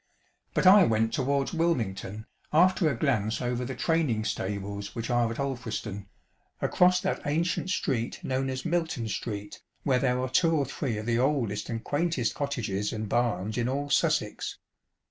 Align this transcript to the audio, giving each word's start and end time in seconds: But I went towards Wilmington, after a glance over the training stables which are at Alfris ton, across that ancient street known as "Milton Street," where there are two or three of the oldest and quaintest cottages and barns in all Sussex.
But 0.55 0.65
I 0.65 0.83
went 0.85 1.13
towards 1.13 1.53
Wilmington, 1.53 2.25
after 2.51 2.89
a 2.89 2.95
glance 2.97 3.39
over 3.39 3.63
the 3.63 3.75
training 3.75 4.25
stables 4.25 4.95
which 4.95 5.11
are 5.11 5.29
at 5.29 5.37
Alfris 5.37 5.83
ton, 5.83 6.07
across 6.59 6.99
that 7.01 7.21
ancient 7.27 7.69
street 7.69 8.19
known 8.23 8.49
as 8.49 8.65
"Milton 8.65 9.07
Street," 9.07 9.61
where 9.83 9.99
there 9.99 10.19
are 10.19 10.27
two 10.31 10.53
or 10.55 10.65
three 10.65 10.97
of 10.97 11.05
the 11.05 11.19
oldest 11.19 11.69
and 11.69 11.83
quaintest 11.83 12.33
cottages 12.33 12.91
and 12.91 13.09
barns 13.09 13.59
in 13.59 13.69
all 13.69 13.91
Sussex. 13.91 14.57